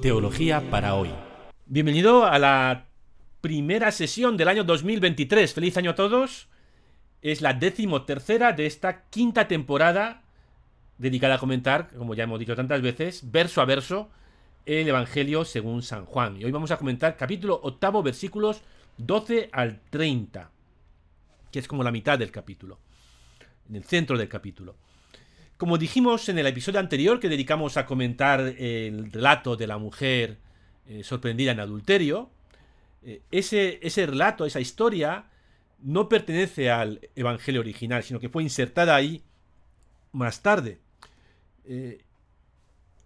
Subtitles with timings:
[0.00, 1.10] Teología para hoy.
[1.66, 2.86] Bienvenido a la
[3.42, 5.52] primera sesión del año 2023.
[5.52, 6.48] Feliz año a todos.
[7.20, 10.22] Es la decimotercera de esta quinta temporada
[10.96, 14.08] dedicada a comentar, como ya hemos dicho tantas veces, verso a verso,
[14.64, 16.40] el Evangelio según San Juan.
[16.40, 18.62] Y hoy vamos a comentar capítulo octavo, versículos
[18.96, 20.50] 12 al 30,
[21.52, 22.78] que es como la mitad del capítulo,
[23.68, 24.76] en el centro del capítulo.
[25.60, 30.38] Como dijimos en el episodio anterior que dedicamos a comentar el relato de la mujer
[30.86, 32.30] eh, sorprendida en adulterio,
[33.02, 35.26] eh, ese, relato, esa historia,
[35.82, 39.22] no pertenece al Evangelio original, sino que fue insertada ahí
[40.12, 40.78] más tarde.
[41.66, 42.04] Eh,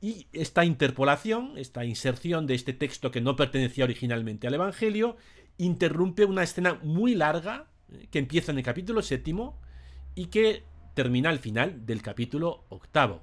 [0.00, 5.16] y esta interpolación, esta inserción de este texto que no pertenecía originalmente al Evangelio,
[5.58, 7.66] interrumpe una escena muy larga
[8.12, 9.58] que empieza en el capítulo séptimo
[10.14, 10.62] y que
[10.94, 13.22] termina al final del capítulo octavo.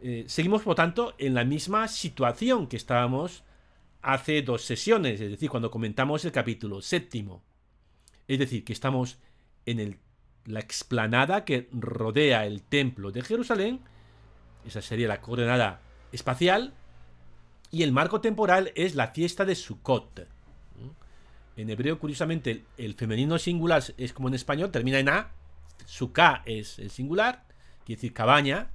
[0.00, 3.44] Eh, seguimos, por tanto, en la misma situación que estábamos
[4.02, 7.42] hace dos sesiones, es decir, cuando comentamos el capítulo séptimo.
[8.28, 9.18] Es decir, que estamos
[9.66, 9.98] en
[10.44, 13.80] la explanada que rodea el templo de Jerusalén,
[14.64, 15.80] esa sería la coordenada
[16.12, 16.72] espacial,
[17.70, 20.28] y el marco temporal es la fiesta de Sukkot.
[21.56, 25.32] En hebreo, curiosamente, el femenino singular es como en español, termina en A,
[25.86, 27.46] Suká es el singular,
[27.84, 28.72] quiere decir cabaña,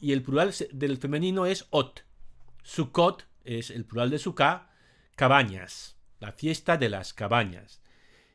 [0.00, 2.04] y el plural del femenino es ot.
[2.62, 4.70] Sukkot es el plural de Suká,
[5.14, 7.80] cabañas, la fiesta de las cabañas.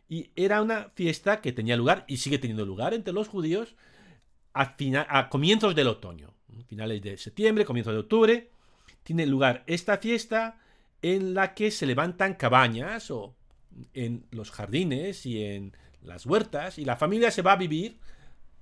[0.07, 3.75] Y era una fiesta que tenía lugar y sigue teniendo lugar entre los judíos
[4.53, 4.75] a,
[5.09, 6.33] a comienzos del otoño,
[6.67, 8.51] finales de septiembre, comienzos de octubre.
[9.03, 10.59] Tiene lugar esta fiesta
[11.01, 13.35] en la que se levantan cabañas o
[13.93, 17.99] en los jardines y en las huertas y la familia se va a vivir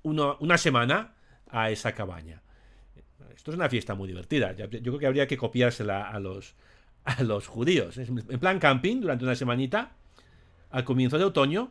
[0.02, 1.14] una semana
[1.48, 2.42] a esa cabaña.
[3.34, 4.52] Esto es una fiesta muy divertida.
[4.52, 6.54] Yo creo que habría que copiársela a los,
[7.04, 7.96] a los judíos.
[7.96, 9.92] En plan camping durante una semanita
[10.70, 11.70] al comienzo de otoño,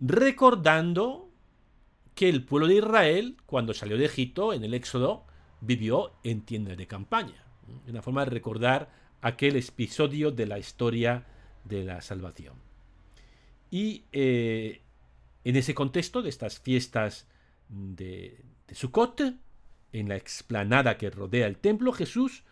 [0.00, 1.28] recordando
[2.14, 5.26] que el pueblo de Israel, cuando salió de Egipto en el Éxodo,
[5.60, 7.44] vivió en tiendas de campaña.
[7.86, 11.26] Una forma de recordar aquel episodio de la historia
[11.64, 12.54] de la salvación.
[13.70, 14.80] Y eh,
[15.44, 17.26] en ese contexto de estas fiestas
[17.70, 19.22] de, de Sukkot,
[19.92, 22.44] en la explanada que rodea el templo, Jesús,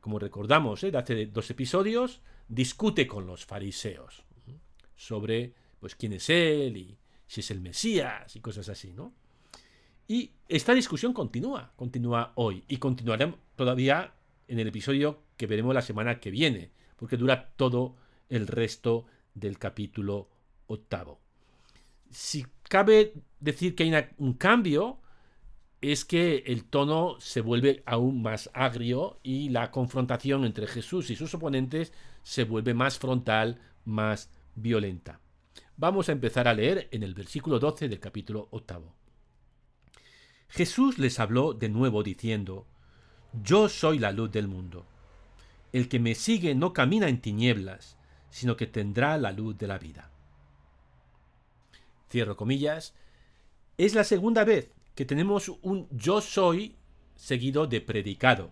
[0.00, 4.24] como recordamos eh, de hace dos episodios, discute con los fariseos
[4.96, 9.12] sobre pues quién es él y si es el Mesías y cosas así, ¿no?
[10.06, 14.14] Y esta discusión continúa, continúa hoy y continuará todavía
[14.48, 17.96] en el episodio que veremos la semana que viene, porque dura todo
[18.28, 20.28] el resto del capítulo
[20.66, 21.20] octavo.
[22.10, 24.98] Si cabe decir que hay un cambio,
[25.82, 31.16] es que el tono se vuelve aún más agrio y la confrontación entre Jesús y
[31.16, 35.20] sus oponentes se vuelve más frontal, más violenta.
[35.76, 38.94] Vamos a empezar a leer en el versículo 12 del capítulo octavo.
[40.48, 42.66] Jesús les habló de nuevo diciendo,
[43.34, 44.86] Yo soy la luz del mundo.
[45.74, 47.98] El que me sigue no camina en tinieblas,
[48.30, 50.10] sino que tendrá la luz de la vida.
[52.12, 52.94] Cierro comillas.
[53.78, 56.76] Es la segunda vez que tenemos un yo soy
[57.16, 58.50] seguido de predicado.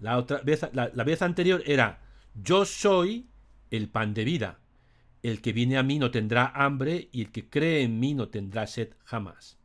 [0.00, 2.00] La, otra vez, la, vez anterior era
[2.34, 3.28] yo soy
[3.70, 4.58] el pan de vida.
[5.22, 8.28] El que viene a mí no tendrá hambre y el que cree en mí no
[8.28, 9.56] tendrá sed jamás.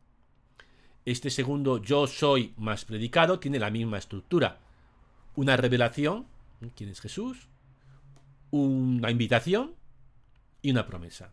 [1.04, 4.60] Este segundo yo soy más predicado tiene la misma estructura.
[5.34, 6.26] Una revelación,
[6.76, 7.48] ¿quién es Jesús?
[8.52, 9.74] Una invitación
[10.62, 11.32] y una promesa.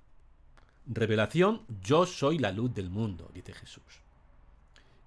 [0.86, 4.02] Revelación, yo soy la luz del mundo, dice Jesús.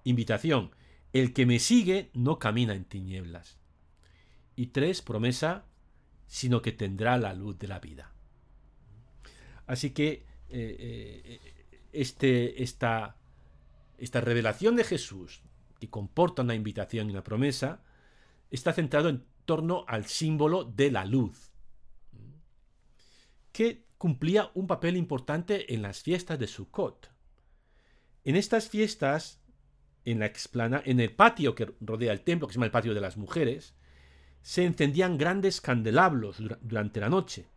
[0.03, 0.71] Invitación,
[1.13, 3.57] el que me sigue no camina en tinieblas.
[4.55, 5.65] Y tres, promesa,
[6.27, 8.11] sino que tendrá la luz de la vida.
[9.67, 11.39] Así que eh, eh,
[11.91, 13.15] este, esta,
[13.97, 15.41] esta revelación de Jesús,
[15.79, 17.81] que comporta una invitación y una promesa,
[18.51, 21.51] está centrado en torno al símbolo de la luz,
[23.51, 27.09] que cumplía un papel importante en las fiestas de Sukkot.
[28.23, 29.41] En estas fiestas,
[30.03, 32.93] en la explana, en el patio que rodea el templo, que se llama el patio
[32.93, 33.73] de las mujeres,
[34.43, 37.47] se encendían grandes candelabros durante la noche.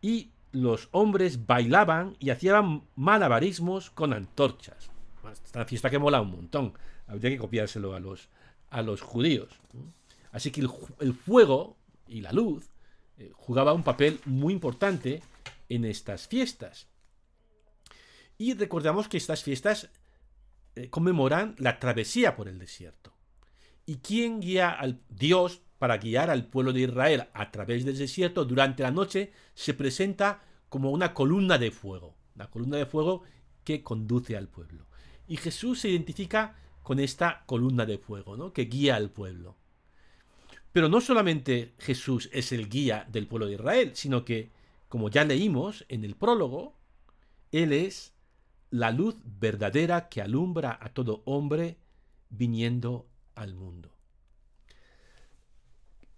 [0.00, 4.88] Y los hombres bailaban y hacían malabarismos con antorchas.
[5.32, 6.74] Esta fiesta que mola un montón.
[7.08, 8.28] Habría que copiárselo a los,
[8.70, 9.50] a los judíos.
[10.30, 11.76] Así que el, fuego
[12.06, 12.70] y la luz
[13.18, 15.22] eh, jugaba un papel muy importante
[15.68, 16.88] en estas fiestas.
[18.38, 19.88] Y recordamos que estas fiestas
[20.74, 23.14] eh, conmemoran la travesía por el desierto.
[23.86, 28.44] ¿Y quién guía al Dios para guiar al pueblo de Israel a través del desierto
[28.44, 33.22] durante la noche se presenta como una columna de fuego, la columna de fuego
[33.64, 34.86] que conduce al pueblo.
[35.28, 38.52] Y Jesús se identifica con esta columna de fuego, ¿no?
[38.52, 39.56] que guía al pueblo.
[40.72, 44.50] Pero no solamente Jesús es el guía del pueblo de Israel, sino que,
[44.88, 46.78] como ya leímos en el prólogo,
[47.52, 48.14] Él es
[48.70, 51.78] la luz verdadera que alumbra a todo hombre
[52.30, 53.96] viniendo al mundo.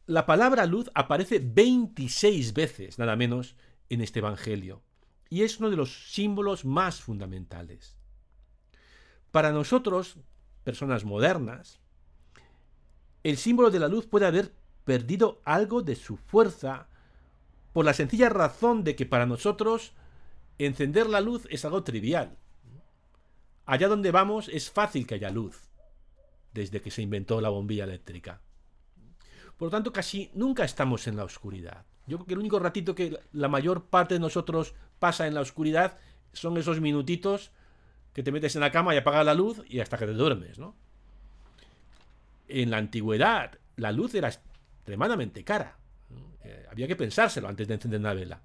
[0.07, 3.57] La palabra luz aparece 26 veces, nada menos,
[3.91, 4.83] en este Evangelio,
[5.29, 7.99] y es uno de los símbolos más fundamentales.
[9.31, 10.17] Para nosotros,
[10.65, 11.81] personas modernas,
[13.23, 14.55] el símbolo de la luz puede haber
[14.85, 16.89] perdido algo de su fuerza
[17.79, 19.93] por la sencilla razón de que para nosotros
[20.59, 22.37] encender la luz es algo trivial.
[23.67, 25.71] Allá donde vamos es fácil que haya luz,
[26.53, 28.41] desde que se inventó la bombilla eléctrica.
[29.57, 31.87] Por lo tanto, casi nunca estamos en la oscuridad.
[32.09, 35.41] Yo creo que el único ratito que la mayor parte de nosotros pasa en la
[35.41, 35.99] oscuridad
[36.33, 37.53] son esos minutitos
[38.13, 40.59] que te metes en la cama y apagas la luz y hasta que te duermes,
[40.59, 40.75] ¿no?
[42.49, 45.78] En la antigüedad, la luz era extremadamente cara.
[46.49, 48.41] Eh, había que pensárselo antes de encender una vela.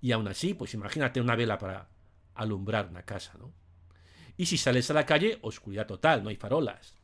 [0.00, 1.88] Y aún así, pues imagínate una vela para
[2.34, 3.52] alumbrar una casa, ¿no?
[4.36, 6.94] Y si sales a la calle, oscuridad total, no hay farolas.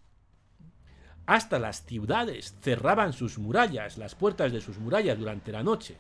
[1.27, 5.97] Hasta las ciudades cerraban sus murallas, las puertas de sus murallas durante la noche.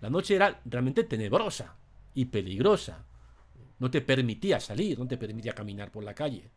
[0.00, 1.76] La noche era realmente tenebrosa
[2.12, 3.04] y peligrosa.
[3.78, 6.50] No te permitía salir, no te permitía caminar por la calle.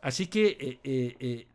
[0.00, 1.46] Así que eh, eh,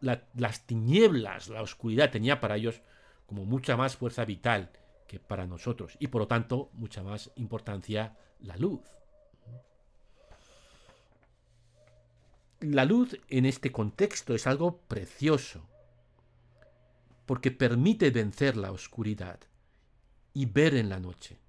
[0.00, 2.82] las tinieblas, la oscuridad tenía para ellos
[3.26, 4.70] como mucha más fuerza vital
[5.06, 8.82] que para nosotros y por lo tanto mucha más importancia la luz.
[12.60, 15.68] La luz en este contexto es algo precioso,
[17.26, 19.40] porque permite vencer la oscuridad
[20.32, 21.40] y ver en la noche.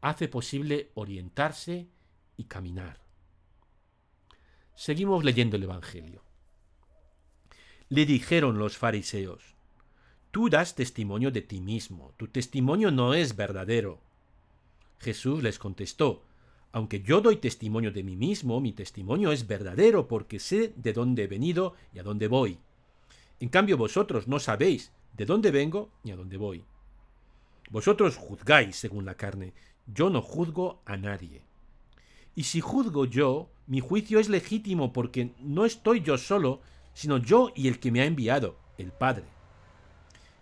[0.00, 1.88] Hace posible orientarse
[2.36, 3.00] y caminar.
[4.74, 6.23] Seguimos leyendo el Evangelio.
[7.88, 9.54] Le dijeron los fariseos,
[10.30, 14.00] Tú das testimonio de ti mismo, tu testimonio no es verdadero.
[14.98, 16.22] Jesús les contestó,
[16.72, 21.22] aunque yo doy testimonio de mí mismo, mi testimonio es verdadero porque sé de dónde
[21.22, 22.58] he venido y a dónde voy.
[23.38, 26.64] En cambio vosotros no sabéis de dónde vengo ni a dónde voy.
[27.70, 29.52] Vosotros juzgáis según la carne,
[29.86, 31.42] yo no juzgo a nadie.
[32.34, 36.60] Y si juzgo yo, mi juicio es legítimo porque no estoy yo solo,
[36.94, 39.24] sino yo y el que me ha enviado, el Padre.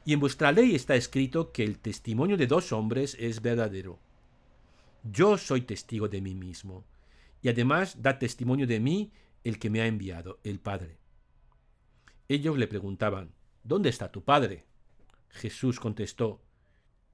[0.04, 3.99] Y en vuestra ley está escrito que el testimonio de dos hombres es verdadero.
[5.02, 6.84] Yo soy testigo de mí mismo,
[7.40, 9.12] y además da testimonio de mí
[9.43, 10.99] el que me ha enviado, el Padre.
[12.28, 13.32] Ellos le preguntaban,
[13.64, 14.66] ¿Dónde está tu Padre?
[15.28, 16.43] Jesús contestó,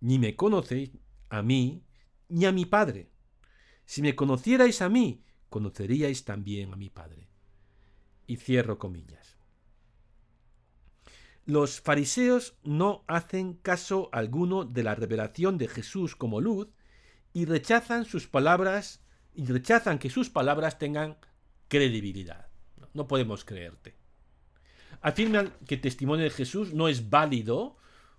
[0.01, 0.91] Ni me conocéis
[1.29, 1.83] a mí,
[2.29, 3.11] ni a mi Padre.
[3.85, 7.29] Si me conocierais a mí, conoceríais también a mi Padre.
[8.29, 9.37] Y cierro comillas.
[11.45, 16.69] Los fariseos no hacen caso alguno de la revelación de Jesús como luz
[17.33, 19.03] y rechazan sus palabras
[19.35, 21.17] y rechazan que sus palabras tengan
[21.69, 22.49] credibilidad.
[22.93, 23.97] No podemos creerte.
[25.01, 27.79] Afirman que el testimonio de Jesús no es válido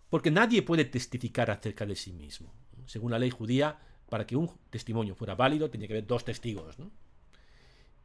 [0.10, 2.52] porque nadie puede testificar acerca de sí mismo.
[2.88, 6.78] Según la ley judía, para que un testimonio fuera válido tenía que haber dos testigos.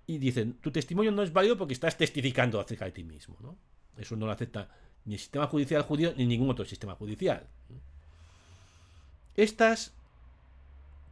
[0.06, 3.36] Y dicen, tu testimonio no es válido porque estás testificando acerca de ti mismo.
[3.96, 4.68] Eso no lo acepta
[5.04, 7.46] ni el sistema judicial judío ni ningún otro sistema judicial.
[9.36, 9.92] Estas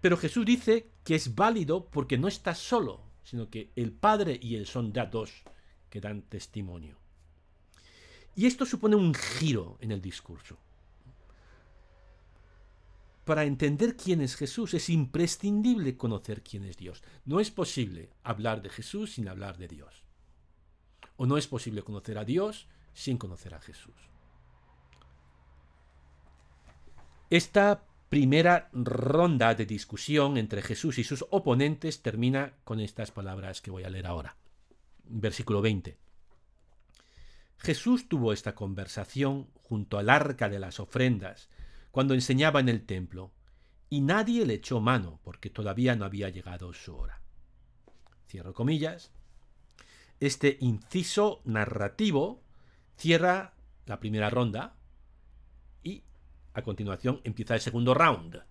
[0.03, 4.57] pero Jesús dice que es válido porque no está solo, sino que el Padre y
[4.57, 5.31] Él son ya dos
[5.89, 6.97] que dan testimonio.
[8.35, 10.59] Y esto supone un giro en el discurso.
[13.33, 17.03] Para entender quién es Jesús es imprescindible conocer quién es Dios.
[17.25, 20.05] No es posible hablar de Jesús sin hablar de Dios.
[21.17, 23.95] O no es posible conocer a Dios sin conocer a Jesús.
[27.31, 33.71] Esta primera ronda de discusión entre Jesús y sus oponentes termina con estas palabras que
[33.71, 34.37] voy a leer ahora.
[35.05, 35.97] Versículo 20.
[37.57, 41.49] Jesús tuvo esta conversación junto al arca de las ofrendas,
[41.93, 43.31] cuando enseñaba en el templo,
[43.89, 47.21] y nadie le echó mano, porque todavía no había llegado su hora.
[48.27, 49.13] Cierro comillas.
[50.19, 52.43] Este inciso narrativo
[52.97, 53.55] cierra
[53.87, 54.75] la primera ronda
[56.55, 58.43] a continuación empieza el segundo round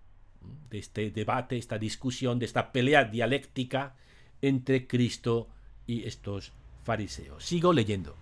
[0.70, 3.94] de este debate, esta discusión, de esta pelea dialéctica
[4.40, 5.48] entre Cristo
[5.86, 7.44] y estos fariseos.
[7.44, 8.16] Sigo leyendo.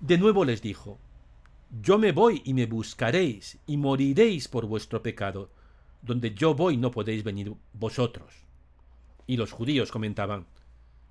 [0.00, 0.98] De nuevo les dijo,
[1.70, 5.50] Yo me voy y me buscaréis, y moriréis por vuestro pecado.
[6.02, 8.32] Donde yo voy no podéis venir vosotros.
[9.26, 10.46] Y los judíos comentaban,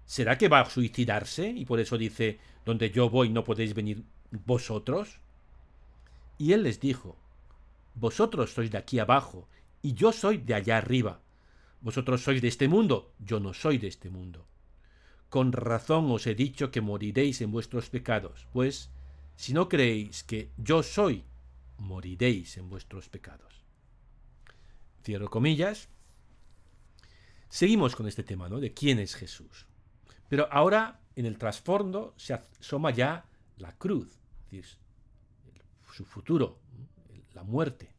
[0.05, 1.49] ¿será que va a suicidarse?
[1.49, 4.03] Y por eso dice, Donde yo voy no podéis venir
[4.45, 5.19] vosotros.
[6.37, 7.17] Y él les dijo,
[7.95, 9.47] Vosotros sois de aquí abajo,
[9.81, 11.19] y yo soy de allá arriba.
[11.81, 14.45] Vosotros sois de este mundo, yo no soy de este mundo.
[15.29, 18.89] Con razón os he dicho que moriréis en vuestros pecados, pues
[19.35, 21.25] si no creéis que yo soy,
[21.77, 23.63] moriréis en vuestros pecados.
[25.03, 25.89] Cierro comillas.
[27.49, 28.59] Seguimos con este tema, ¿no?
[28.59, 29.67] De quién es Jesús.
[30.29, 33.25] Pero ahora en el trasfondo se asoma ya
[33.57, 34.19] la cruz,
[34.51, 34.77] es decir,
[35.93, 36.59] su futuro,
[37.33, 37.93] la muerte.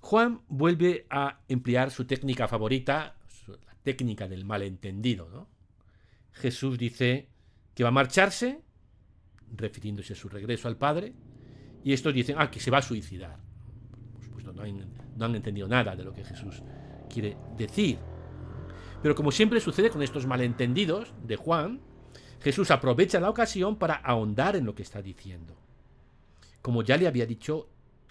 [0.00, 3.16] Juan vuelve a emplear su técnica favorita,
[3.46, 5.28] la técnica del malentendido.
[5.28, 5.48] ¿no?
[6.32, 7.28] Jesús dice
[7.74, 8.62] que va a marcharse,
[9.56, 11.14] refiriéndose a su regreso al Padre,
[11.82, 13.38] y estos dicen, ah, que se va a suicidar.
[14.12, 16.62] Por supuesto, no han, no han entendido nada de lo que Jesús
[17.08, 17.98] quiere decir.
[19.02, 21.80] Pero como siempre sucede con estos malentendidos de Juan,
[22.40, 25.56] Jesús aprovecha la ocasión para ahondar en lo que está diciendo.
[26.62, 27.68] Como ya le había dicho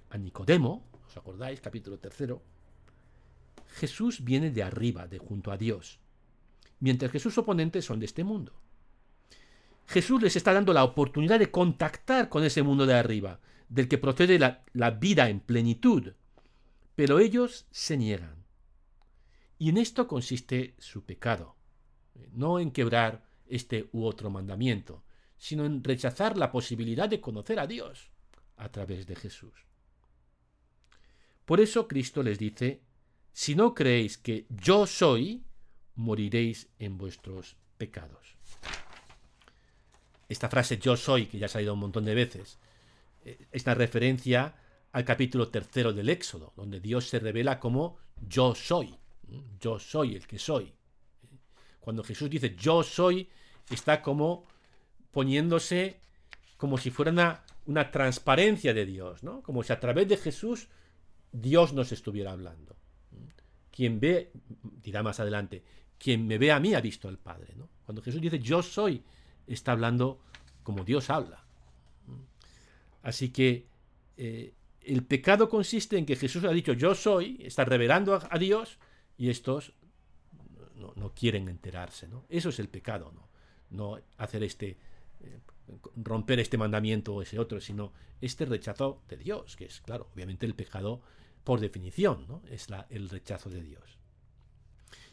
[0.10, 1.60] a Nicodemo, ¿os acordáis?
[1.62, 2.44] Capítulo tercero.
[3.70, 6.00] Jesús viene de arriba, de junto a Dios,
[6.80, 8.54] mientras que sus oponentes son de este mundo.
[9.88, 13.98] Jesús les está dando la oportunidad de contactar con ese mundo de arriba, del que
[13.98, 16.14] procede la, la vida en plenitud,
[16.96, 18.44] pero ellos se niegan.
[19.58, 21.56] Y en esto consiste su pecado,
[22.32, 25.04] no en quebrar este u otro mandamiento,
[25.38, 28.12] sino en rechazar la posibilidad de conocer a Dios
[28.58, 29.54] a través de Jesús.
[31.46, 32.82] Por eso Cristo les dice,
[33.34, 35.44] si no creéis que yo soy,
[35.96, 38.38] moriréis en vuestros pecados.
[40.30, 42.58] Esta frase yo soy, que ya ha salido un montón de veces,
[43.26, 44.56] eh, es referencia
[44.92, 48.96] al capítulo tercero del Éxodo, donde Dios se revela como yo soy,
[49.60, 50.74] yo soy el que soy.
[51.80, 53.30] Cuando Jesús dice yo soy,
[53.70, 54.46] está como
[55.12, 56.00] poniéndose
[56.58, 59.42] como si fuera una, una transparencia de Dios, ¿no?
[59.42, 60.70] Como si a través de Jesús
[61.32, 62.76] Dios nos estuviera hablando.
[63.72, 64.32] Quien ve,
[64.82, 65.64] dirá más adelante,
[65.98, 67.54] quien me ve a mí ha visto al Padre.
[67.56, 67.70] ¿no?
[67.86, 69.02] Cuando Jesús dice yo soy,
[69.48, 70.20] está hablando
[70.64, 71.44] como Dios habla.
[73.02, 73.68] Así que
[74.18, 78.80] eh, el pecado consiste en que Jesús ha dicho yo soy, está revelando a, Dios
[79.18, 79.74] y estos
[80.96, 82.08] no, quieren enterarse.
[82.08, 82.26] ¿no?
[82.30, 83.28] Eso es el pecado, no,
[83.70, 84.78] no hacer este,
[85.22, 85.40] eh,
[85.96, 90.46] romper este mandamiento o ese otro, sino este rechazo de Dios, que es, claro, obviamente
[90.46, 91.02] el pecado
[91.44, 92.42] por definición, ¿no?
[92.50, 94.00] es el rechazo de Dios.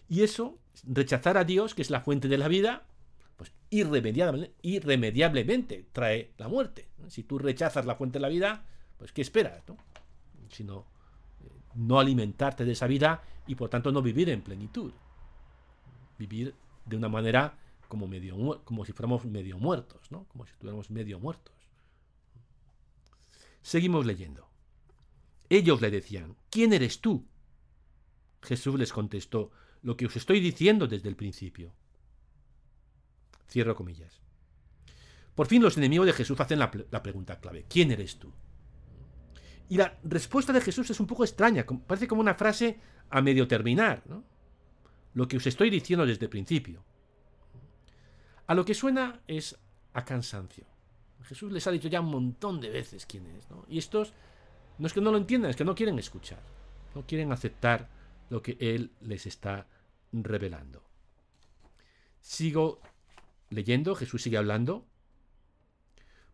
[0.09, 2.87] Y eso, rechazar a Dios, que es la fuente de la vida,
[3.71, 6.89] irremediablemente, irremediablemente trae la muerte.
[7.09, 8.67] Si tú rechazas la fuente de la vida,
[8.99, 9.63] pues ¿qué esperas?
[9.69, 9.77] No?
[10.51, 10.87] Sino
[11.41, 14.93] eh, no alimentarte de esa vida y por tanto no vivir en plenitud.
[16.19, 17.59] Vivir de una manera
[17.89, 20.25] como, medio, como si fuéramos medio muertos, ¿no?
[20.25, 21.55] como si estuviéramos medio muertos.
[23.63, 24.49] Seguimos leyendo.
[25.49, 27.27] Ellos le decían, ¿quién eres tú?
[28.43, 29.51] Jesús les contestó,
[29.83, 31.73] lo que os estoy diciendo desde el principio.
[33.51, 34.21] Cierro comillas.
[35.35, 38.33] Por fin los enemigos de Jesús hacen la, pregunta clave, ¿quién eres tú?
[39.69, 42.79] Y la respuesta de Jesús es un poco extraña, parece como una frase
[43.09, 44.25] a medio terminar, ¿no?
[45.15, 46.85] Lo que os estoy diciendo desde el principio.
[48.47, 49.57] A lo que suena es
[49.93, 50.67] a cansancio.
[51.23, 53.65] Jesús les ha dicho ya un montón de veces quién es, ¿no?
[53.69, 54.13] Y estos
[54.79, 56.41] no es que no lo entiendan, es que no quieren escuchar.
[56.95, 57.89] No quieren aceptar
[58.29, 59.67] lo que Él les está
[60.13, 60.83] revelando.
[62.21, 62.81] Sigo
[63.51, 64.87] leyendo, Jesús sigue hablando.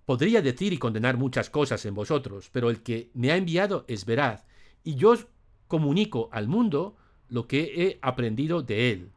[0.05, 4.05] Podría decir y condenar muchas cosas en vosotros, pero el que me ha enviado es
[4.05, 4.47] veraz,
[4.85, 5.27] y yo os
[5.67, 6.97] comunico al mundo
[7.29, 9.11] lo que he aprendido de Él.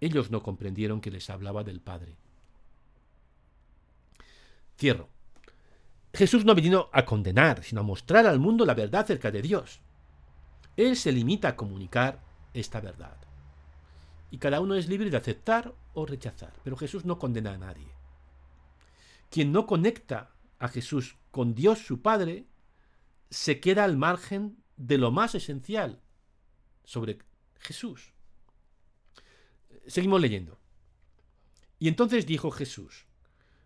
[0.00, 2.16] Ellos no comprendieron que les hablaba del Padre.
[4.78, 5.08] Cierro.
[6.12, 9.42] Jesús no ha venido a condenar, sino a mostrar al mundo la verdad acerca de
[9.42, 9.80] Dios.
[10.76, 13.16] Él se limita a comunicar esta verdad.
[14.30, 17.88] Y cada uno es libre de aceptar o rechazar, pero Jesús no condena a nadie.
[19.30, 22.46] Quien no conecta a Jesús con Dios su Padre,
[23.30, 26.02] se queda al margen de lo más esencial
[26.84, 27.18] sobre
[27.58, 28.12] Jesús.
[29.86, 30.58] Seguimos leyendo.
[31.78, 33.06] Y entonces dijo Jesús,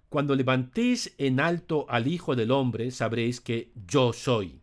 [0.09, 4.63] cuando levantéis en alto al Hijo del Hombre, sabréis que yo soy.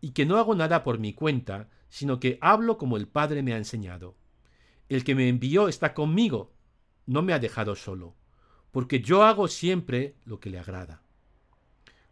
[0.00, 3.54] Y que no hago nada por mi cuenta, sino que hablo como el Padre me
[3.54, 4.14] ha enseñado.
[4.88, 6.52] El que me envió está conmigo,
[7.06, 8.14] no me ha dejado solo,
[8.70, 11.02] porque yo hago siempre lo que le agrada.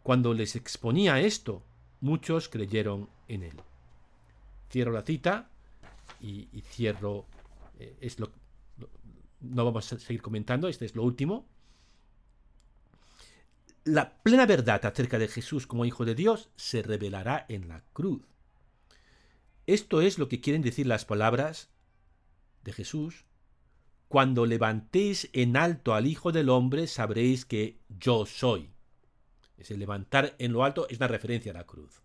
[0.01, 1.63] Cuando les exponía esto,
[2.01, 3.61] muchos creyeron en él.
[4.69, 5.49] Cierro la cita
[6.19, 7.25] y, cierro.
[7.79, 8.31] Eh, es lo,
[9.39, 11.45] no vamos a seguir comentando, este es lo último.
[13.85, 18.21] La plena verdad acerca de Jesús como Hijo de Dios se revelará en la cruz.
[19.67, 21.69] Esto es lo que quieren decir las palabras
[22.63, 23.25] de Jesús.
[24.07, 28.69] Cuando levantéis en alto al Hijo del Hombre, sabréis que yo soy.
[29.57, 32.01] Ese levantar en lo alto es una referencia a la cruz.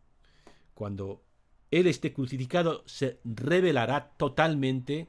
[0.74, 1.24] Cuando
[1.70, 5.08] Él esté crucificado, se revelará totalmente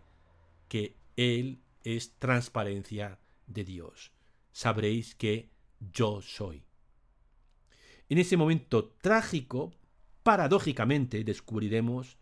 [0.67, 4.11] que Él es transparencia de Dios.
[4.51, 6.63] Sabréis que yo soy.
[8.09, 9.71] En ese momento trágico,
[10.23, 12.17] paradójicamente, descubriremos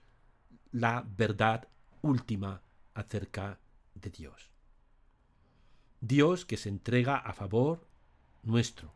[0.72, 1.68] la verdad
[2.02, 2.62] última
[2.98, 3.60] acerca
[3.94, 4.52] de Dios.
[6.02, 7.88] Dios que se entrega a favor
[8.44, 8.92] nuestro,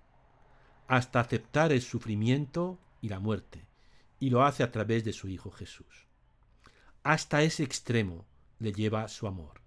[0.88, 3.66] hasta aceptar el sufrimiento y la muerte,
[4.20, 6.08] y lo hace a través de su Hijo Jesús.
[7.04, 8.26] Hasta ese extremo
[8.60, 9.62] le lleva su amor.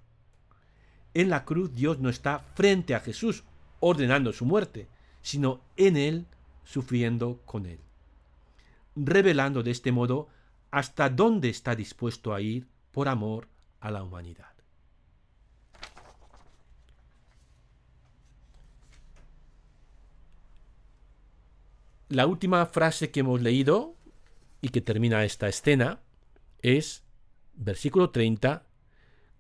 [1.14, 3.44] En la cruz Dios no está frente a Jesús
[3.78, 4.88] ordenando su muerte,
[5.22, 6.26] sino en él
[6.64, 7.80] sufriendo con él,
[8.96, 10.28] revelando de este modo
[10.70, 13.48] hasta dónde está dispuesto a ir por amor
[13.84, 14.46] a la humanidad.
[22.08, 23.96] La última frase que hemos leído
[24.62, 26.00] y que termina esta escena
[26.62, 27.04] es
[27.54, 28.64] versículo 30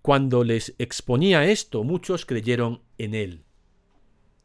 [0.02, 3.44] cuando les exponía esto, muchos creyeron en él.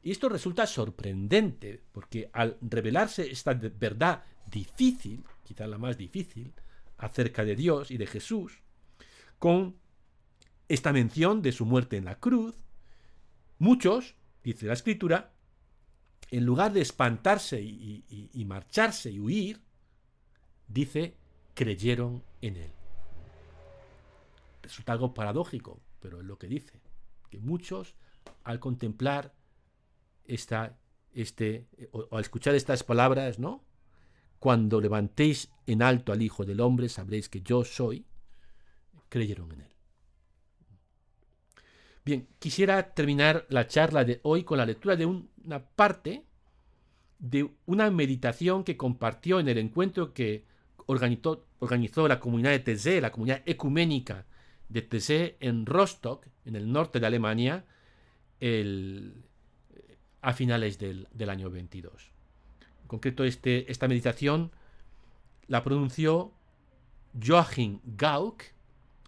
[0.01, 6.53] Y esto resulta sorprendente, porque al revelarse esta verdad difícil, quizá la más difícil,
[6.97, 8.61] acerca de Dios y de Jesús,
[9.37, 9.78] con
[10.69, 12.55] esta mención de su muerte en la cruz,
[13.57, 15.33] muchos, dice la escritura,
[16.31, 19.60] en lugar de espantarse y, marcharse y huir,
[20.67, 21.15] dice,
[21.55, 22.71] creyeron en él.
[24.62, 26.79] Resulta algo paradójico, pero es lo que dice,
[27.32, 27.95] que muchos
[28.43, 29.34] al contemplar
[30.25, 30.77] esta,
[31.13, 33.63] este, o, al escuchar estas palabras, ¿no?
[34.38, 38.05] Cuando levantéis en alto al Hijo del Hombre, sabréis que yo soy,
[39.10, 39.78] creyeron en él.
[42.05, 46.23] Bien, quisiera terminar la charla de hoy con la lectura de una parte
[47.19, 50.45] de una meditación que compartió en el encuentro que
[50.85, 54.25] organizó, organizó la comunidad de Teze, la comunidad ecuménica
[54.69, 57.65] de TC en Rostock, en el norte de Alemania,
[60.21, 62.12] a finales del, año 22.
[62.81, 64.51] En concreto, este, esta meditación
[65.47, 66.31] la pronunció
[67.21, 68.43] Joachim Gauck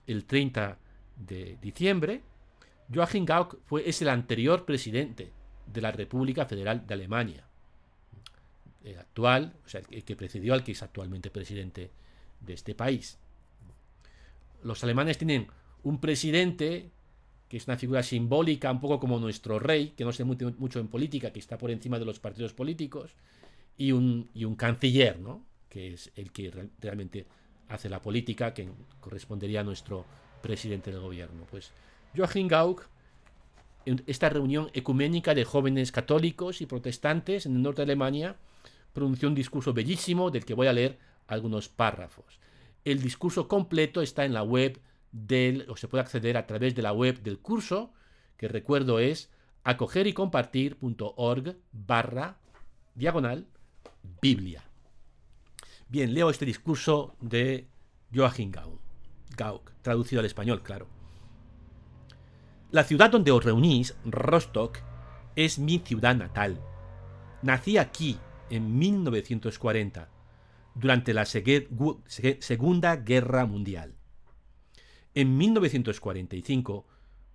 [0.08, 0.77] el 30
[1.15, 2.21] de diciembre.
[2.93, 5.32] Joachim Gauck fue, es el anterior presidente
[5.65, 7.45] de la República Federal de Alemania.
[8.84, 11.91] El actual, o sea, el que precedió al que es actualmente presidente
[12.41, 13.17] de este país
[14.63, 15.47] los alemanes tienen
[15.84, 16.91] un presidente
[17.49, 20.80] que es una figura simbólica, un poco como nuestro rey, que no se mete mucho
[20.80, 23.12] en política, que está por encima de los partidos políticos,
[23.77, 25.45] y un, y un canciller, ¿no?
[25.67, 27.25] que es el que realmente
[27.67, 28.69] hace la política, que
[29.01, 30.06] correspondería a nuestro
[30.41, 31.45] presidente del gobierno.
[31.51, 31.71] Pues
[32.15, 32.88] Joachim Gauck,
[33.86, 38.36] en esta reunión ecuménica de jóvenes católicos y protestantes en el norte de Alemania,
[38.93, 42.39] pronunció un discurso bellísimo del que voy a leer algunos párrafos.
[42.84, 46.82] El discurso completo está en la web del, o se puede acceder a través de
[46.82, 47.93] la web del curso,
[48.38, 49.30] que recuerdo es
[49.63, 52.38] acogerycompartir.org barra
[52.95, 53.47] diagonal
[54.21, 54.63] Biblia.
[55.88, 57.67] Bien, leo este discurso de
[58.13, 58.52] Joachim
[59.38, 61.01] Gauck, traducido al español, claro.
[62.71, 64.77] La ciudad donde os reunís, Rostock,
[65.36, 66.57] es mi ciudad natal.
[67.41, 68.17] Nací aquí
[68.49, 70.07] en 1940
[70.75, 73.95] durante la Segunda Guerra Mundial.
[75.13, 76.88] En 1945,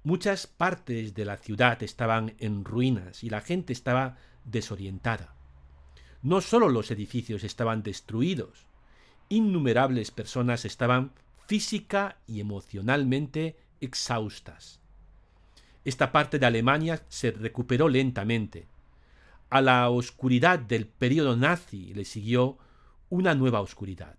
[0.04, 5.34] muchas partes de la ciudad estaban en ruinas y la gente estaba desorientada.
[6.22, 8.66] No solo los edificios estaban destruidos,
[9.28, 11.12] innumerables personas estaban
[11.46, 14.80] física y emocionalmente exhaustas.
[15.86, 18.66] Esta parte de Alemania se recuperó lentamente.
[19.50, 22.58] A la oscuridad del periodo nazi le siguió
[23.08, 24.16] una nueva oscuridad.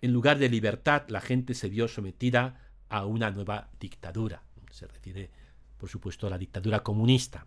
[0.00, 4.42] En lugar de libertad, la gente se vio sometida a una nueva dictadura.
[4.70, 5.30] Se refiere,
[5.76, 7.46] por supuesto, a la dictadura comunista.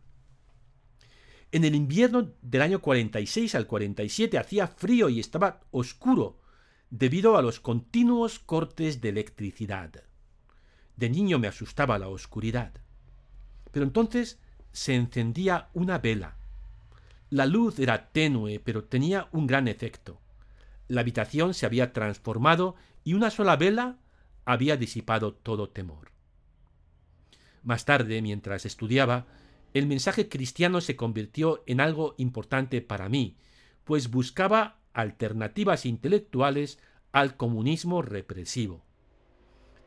[1.52, 6.38] En el invierno del año 46 al 47 hacía frío y estaba oscuro
[6.92, 10.04] debido a los continuos cortes de electricidad.
[10.96, 12.72] De niño me asustaba la oscuridad.
[13.72, 14.40] Pero entonces
[14.72, 16.38] se encendía una vela.
[17.30, 20.20] La luz era tenue, pero tenía un gran efecto.
[20.88, 23.98] La habitación se había transformado y una sola vela
[24.46, 26.12] había disipado todo temor.
[27.64, 29.28] Más tarde, mientras estudiaba,
[29.74, 33.38] el mensaje cristiano se convirtió en algo importante para mí,
[33.86, 36.80] pues buscaba alternativas intelectuales
[37.12, 38.84] al comunismo represivo.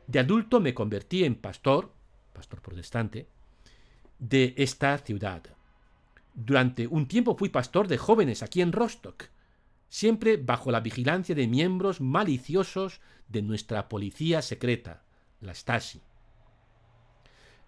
[0.07, 1.93] De adulto me convertí en pastor,
[2.33, 3.29] pastor protestante,
[4.19, 5.43] de esta ciudad.
[6.35, 9.27] Durante un tiempo fui pastor de jóvenes aquí en Rostock,
[9.89, 15.05] siempre bajo la vigilancia de miembros maliciosos de nuestra policía secreta,
[15.41, 16.01] la Stasi.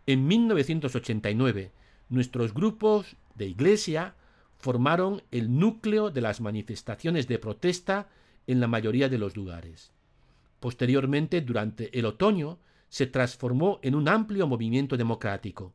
[0.07, 1.73] En 1989,
[2.09, 4.15] nuestros grupos de iglesia
[4.59, 8.09] formaron el núcleo de las manifestaciones de protesta
[8.47, 9.93] en la mayoría de los lugares.
[10.61, 15.75] Posteriormente, durante el otoño, se transformó en un amplio movimiento democrático.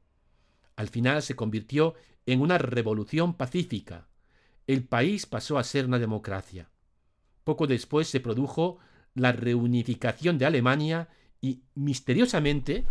[0.82, 1.94] Al final se convirtió
[2.26, 4.08] en una revolución pacífica.
[4.66, 6.72] El país pasó a ser una democracia.
[7.44, 8.80] Poco después se produjo
[9.14, 11.08] la reunificación de Alemania
[11.40, 12.88] y, misteriosamente,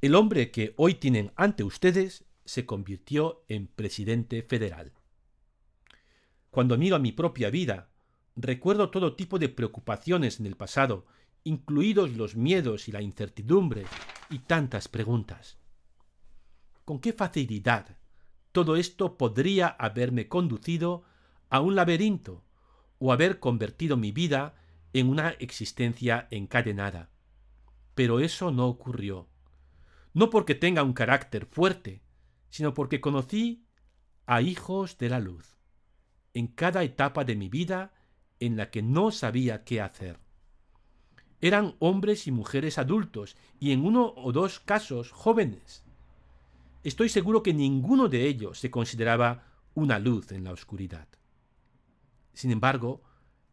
[0.00, 4.92] el hombre que hoy tienen ante ustedes se convirtió en presidente federal.
[6.52, 7.90] Cuando miro a mi propia vida,
[8.36, 11.06] recuerdo todo tipo de preocupaciones en el pasado,
[11.42, 13.86] incluidos los miedos y la incertidumbre,
[14.30, 15.58] y tantas preguntas.
[16.84, 17.98] ¿Con qué facilidad
[18.52, 21.04] todo esto podría haberme conducido
[21.50, 22.44] a un laberinto
[22.98, 24.54] o haber convertido mi vida
[24.92, 27.10] en una existencia encadenada?
[27.94, 29.28] Pero eso no ocurrió.
[30.14, 32.02] No porque tenga un carácter fuerte,
[32.48, 33.66] sino porque conocí
[34.26, 35.60] a hijos de la luz
[36.34, 37.92] en cada etapa de mi vida
[38.38, 40.18] en la que no sabía qué hacer.
[41.40, 45.84] Eran hombres y mujeres adultos y en uno o dos casos jóvenes.
[46.84, 51.08] Estoy seguro que ninguno de ellos se consideraba una luz en la oscuridad.
[52.34, 53.02] Sin embargo,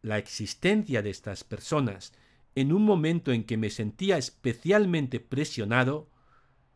[0.02, 2.12] la existencia de estas personas
[2.54, 6.08] en un momento en que me sentía especialmente presionado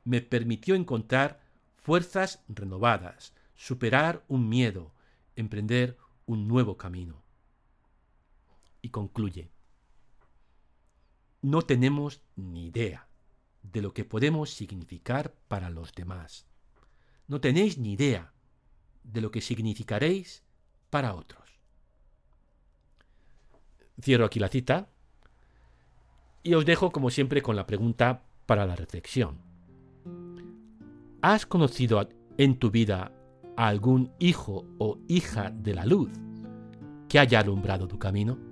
[0.05, 1.41] me permitió encontrar
[1.77, 4.93] fuerzas renovadas, superar un miedo,
[5.37, 7.23] emprender un nuevo camino.
[8.81, 9.51] Y concluye,
[11.43, 13.09] no tenemos ni idea
[13.63, 16.47] de lo que podemos significar para los demás.
[17.27, 18.33] No tenéis ni idea
[19.03, 20.43] de lo que significaréis
[20.89, 21.43] para otros.
[24.01, 24.89] Cierro aquí la cita
[26.43, 29.39] y os dejo como siempre con la pregunta para la reflexión.
[31.21, 33.13] ¿Has conocido en tu vida
[33.57, 36.11] a algún hijo o hija de la luz
[37.09, 38.52] que haya alumbrado tu camino?